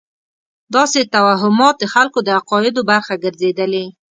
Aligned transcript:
داسې 0.75 0.99
توهمات 1.13 1.75
د 1.79 1.83
خلکو 1.93 2.19
د 2.23 2.29
عقایدو 2.39 2.81
برخه 2.91 3.13
ګرځېدلې. 3.23 3.85